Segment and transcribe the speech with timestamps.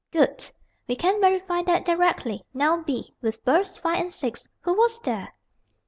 [0.09, 0.49] "Good!
[0.87, 2.43] we can verify that directly.
[2.55, 4.47] Now, b, with berths 5 and 6.
[4.61, 5.31] Who was there?"